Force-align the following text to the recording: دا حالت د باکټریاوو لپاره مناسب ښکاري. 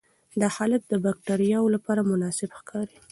دا 0.41 0.47
حالت 0.55 0.83
د 0.87 0.93
باکټریاوو 1.03 1.73
لپاره 1.75 2.07
مناسب 2.11 2.49
ښکاري. 2.59 2.97